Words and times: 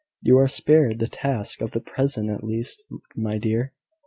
You 0.23 0.39
are 0.39 0.47
spared 0.47 0.97
the 0.97 1.07
task 1.07 1.59
for 1.59 1.67
the 1.67 1.79
present 1.79 2.31
at 2.31 2.43
least, 2.43 2.85
my 3.15 3.37
dear!" 3.37 3.71